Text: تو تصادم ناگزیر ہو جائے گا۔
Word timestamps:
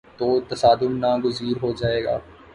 تو 0.17 0.27
تصادم 0.49 0.93
ناگزیر 0.97 1.55
ہو 1.61 1.71
جائے 1.73 2.03
گا۔ 2.03 2.17